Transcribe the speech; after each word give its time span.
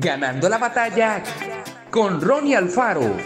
Ganando 0.00 0.48
la 0.48 0.58
batalla 0.58 1.24
con 1.90 2.20
Ronnie 2.20 2.54
Alfaro. 2.54 3.16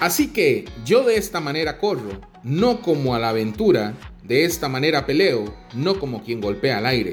Así 0.00 0.32
que 0.32 0.64
yo 0.86 1.04
de 1.04 1.18
esta 1.18 1.40
manera 1.40 1.76
corro, 1.76 2.18
no 2.42 2.80
como 2.80 3.14
a 3.14 3.18
la 3.18 3.28
aventura, 3.28 3.92
de 4.22 4.46
esta 4.46 4.70
manera 4.70 5.04
peleo, 5.04 5.54
no 5.74 5.98
como 5.98 6.24
quien 6.24 6.40
golpea 6.40 6.78
al 6.78 6.86
aire. 6.86 7.12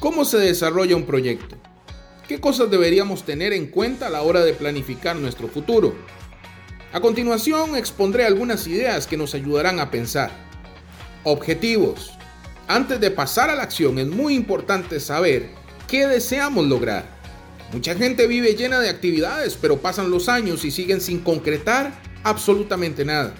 ¿Cómo 0.00 0.24
se 0.24 0.38
desarrolla 0.38 0.96
un 0.96 1.06
proyecto? 1.06 1.56
¿Qué 2.26 2.40
cosas 2.40 2.72
deberíamos 2.72 3.24
tener 3.24 3.52
en 3.52 3.66
cuenta 3.66 4.08
a 4.08 4.10
la 4.10 4.22
hora 4.22 4.40
de 4.40 4.52
planificar 4.52 5.14
nuestro 5.14 5.46
futuro? 5.46 5.94
A 6.96 7.00
continuación 7.02 7.76
expondré 7.76 8.24
algunas 8.24 8.66
ideas 8.66 9.06
que 9.06 9.18
nos 9.18 9.34
ayudarán 9.34 9.80
a 9.80 9.90
pensar. 9.90 10.30
Objetivos. 11.24 12.12
Antes 12.68 13.00
de 13.00 13.10
pasar 13.10 13.50
a 13.50 13.54
la 13.54 13.64
acción 13.64 13.98
es 13.98 14.06
muy 14.06 14.34
importante 14.34 14.98
saber 14.98 15.50
qué 15.88 16.06
deseamos 16.06 16.64
lograr. 16.64 17.04
Mucha 17.70 17.94
gente 17.96 18.26
vive 18.26 18.54
llena 18.54 18.80
de 18.80 18.88
actividades, 18.88 19.58
pero 19.60 19.76
pasan 19.76 20.10
los 20.10 20.30
años 20.30 20.64
y 20.64 20.70
siguen 20.70 21.02
sin 21.02 21.20
concretar 21.20 21.92
absolutamente 22.24 23.04
nada. 23.04 23.34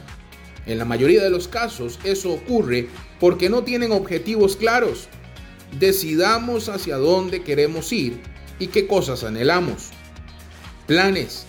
En 0.66 0.76
la 0.76 0.84
mayoría 0.84 1.22
de 1.22 1.30
los 1.30 1.48
casos 1.48 1.98
eso 2.04 2.34
ocurre 2.34 2.90
porque 3.18 3.48
no 3.48 3.64
tienen 3.64 3.90
objetivos 3.90 4.56
claros. 4.56 5.08
Decidamos 5.78 6.68
hacia 6.68 6.98
dónde 6.98 7.42
queremos 7.42 7.90
ir 7.90 8.20
y 8.58 8.66
qué 8.66 8.86
cosas 8.86 9.24
anhelamos. 9.24 9.92
Planes. 10.86 11.46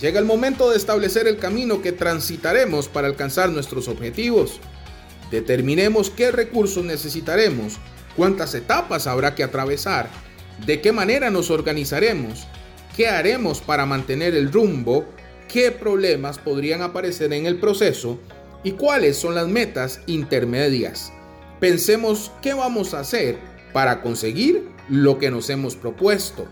Llega 0.00 0.18
el 0.18 0.24
momento 0.24 0.70
de 0.70 0.76
establecer 0.76 1.26
el 1.28 1.38
camino 1.38 1.82
que 1.82 1.92
transitaremos 1.92 2.88
para 2.88 3.06
alcanzar 3.06 3.50
nuestros 3.50 3.88
objetivos. 3.88 4.60
Determinemos 5.30 6.10
qué 6.10 6.30
recursos 6.30 6.84
necesitaremos, 6.84 7.78
cuántas 8.16 8.54
etapas 8.54 9.06
habrá 9.06 9.34
que 9.34 9.44
atravesar 9.44 10.10
de 10.66 10.80
qué 10.80 10.92
manera 10.92 11.30
nos 11.30 11.50
organizaremos, 11.50 12.46
qué 12.96 13.08
haremos 13.08 13.60
para 13.60 13.86
mantener 13.86 14.34
el 14.34 14.52
rumbo, 14.52 15.04
qué 15.48 15.70
problemas 15.72 16.38
podrían 16.38 16.82
aparecer 16.82 17.32
en 17.32 17.46
el 17.46 17.58
proceso 17.58 18.18
y 18.62 18.72
cuáles 18.72 19.16
son 19.16 19.34
las 19.34 19.48
metas 19.48 20.00
intermedias. 20.06 21.12
Pensemos 21.60 22.32
qué 22.40 22.54
vamos 22.54 22.94
a 22.94 23.00
hacer 23.00 23.38
para 23.72 24.00
conseguir 24.00 24.68
lo 24.88 25.18
que 25.18 25.30
nos 25.30 25.50
hemos 25.50 25.76
propuesto. 25.76 26.46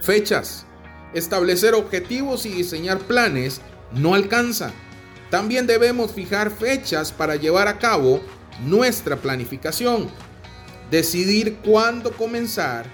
Fechas. 0.00 0.66
Establecer 1.14 1.74
objetivos 1.74 2.46
y 2.46 2.50
diseñar 2.50 2.98
planes 2.98 3.60
no 3.92 4.14
alcanza. 4.14 4.72
También 5.30 5.66
debemos 5.66 6.12
fijar 6.12 6.50
fechas 6.50 7.12
para 7.12 7.36
llevar 7.36 7.68
a 7.68 7.78
cabo 7.78 8.20
nuestra 8.64 9.16
planificación 9.16 10.08
decidir 10.90 11.56
cuándo 11.64 12.12
comenzar, 12.12 12.86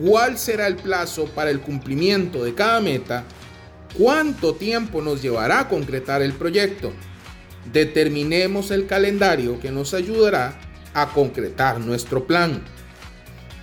cuál 0.00 0.38
será 0.38 0.66
el 0.66 0.76
plazo 0.76 1.26
para 1.26 1.50
el 1.50 1.60
cumplimiento 1.60 2.44
de 2.44 2.54
cada 2.54 2.80
meta, 2.80 3.24
cuánto 3.96 4.54
tiempo 4.54 5.02
nos 5.02 5.22
llevará 5.22 5.60
a 5.60 5.68
concretar 5.68 6.22
el 6.22 6.32
proyecto. 6.32 6.92
Determinemos 7.72 8.70
el 8.70 8.86
calendario 8.86 9.58
que 9.60 9.70
nos 9.70 9.92
ayudará 9.92 10.58
a 10.94 11.08
concretar 11.08 11.80
nuestro 11.80 12.26
plan. 12.26 12.62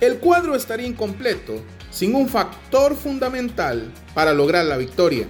El 0.00 0.18
cuadro 0.18 0.54
estaría 0.54 0.86
incompleto 0.86 1.62
sin 1.94 2.16
un 2.16 2.28
factor 2.28 2.96
fundamental 2.96 3.92
para 4.14 4.34
lograr 4.34 4.64
la 4.64 4.76
victoria. 4.76 5.28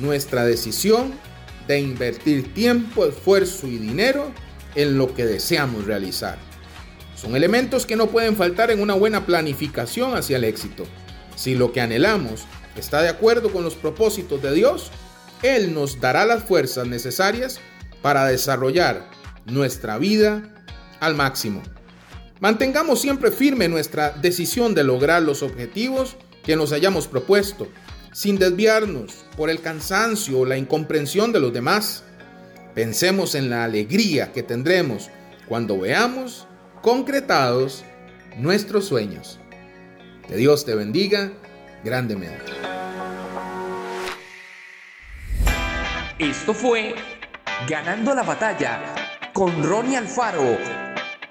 Nuestra 0.00 0.44
decisión 0.44 1.14
de 1.68 1.78
invertir 1.78 2.52
tiempo, 2.52 3.06
esfuerzo 3.06 3.68
y 3.68 3.78
dinero 3.78 4.32
en 4.74 4.98
lo 4.98 5.14
que 5.14 5.24
deseamos 5.24 5.84
realizar. 5.84 6.38
Son 7.14 7.36
elementos 7.36 7.86
que 7.86 7.96
no 7.96 8.08
pueden 8.08 8.36
faltar 8.36 8.72
en 8.72 8.80
una 8.80 8.94
buena 8.94 9.24
planificación 9.24 10.16
hacia 10.16 10.36
el 10.36 10.44
éxito. 10.44 10.84
Si 11.36 11.54
lo 11.54 11.72
que 11.72 11.80
anhelamos 11.80 12.44
está 12.76 13.00
de 13.00 13.08
acuerdo 13.08 13.52
con 13.52 13.62
los 13.62 13.76
propósitos 13.76 14.42
de 14.42 14.52
Dios, 14.52 14.90
Él 15.42 15.72
nos 15.72 16.00
dará 16.00 16.26
las 16.26 16.42
fuerzas 16.42 16.88
necesarias 16.88 17.60
para 18.02 18.26
desarrollar 18.26 19.08
nuestra 19.46 19.98
vida 19.98 20.52
al 20.98 21.14
máximo. 21.14 21.62
Mantengamos 22.40 23.00
siempre 23.00 23.30
firme 23.30 23.68
nuestra 23.68 24.10
decisión 24.10 24.74
de 24.74 24.84
lograr 24.84 25.22
los 25.22 25.42
objetivos 25.42 26.16
que 26.44 26.56
nos 26.56 26.72
hayamos 26.72 27.08
propuesto, 27.08 27.66
sin 28.12 28.38
desviarnos 28.38 29.24
por 29.36 29.48
el 29.48 29.60
cansancio 29.60 30.40
o 30.40 30.44
la 30.44 30.58
incomprensión 30.58 31.32
de 31.32 31.40
los 31.40 31.52
demás. 31.52 32.04
Pensemos 32.74 33.34
en 33.34 33.48
la 33.48 33.64
alegría 33.64 34.32
que 34.32 34.42
tendremos 34.42 35.10
cuando 35.48 35.78
veamos 35.78 36.46
concretados 36.82 37.84
nuestros 38.36 38.84
sueños. 38.84 39.40
Que 40.28 40.36
Dios 40.36 40.66
te 40.66 40.74
bendiga 40.74 41.32
grandemente. 41.84 42.52
Esto 46.18 46.52
fue 46.52 46.94
Ganando 47.68 48.14
la 48.14 48.22
batalla 48.22 48.94
con 49.32 49.62
Ronnie 49.62 49.96
Alfaro. 49.96 50.85